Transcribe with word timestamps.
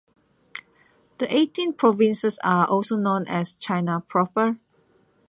The 1.19 1.31
eighteen 1.31 1.73
provinces 1.73 2.39
are 2.43 2.65
also 2.67 2.95
known 2.97 3.27
as 3.27 3.53
"China 3.53 4.01
proper". 4.07 4.57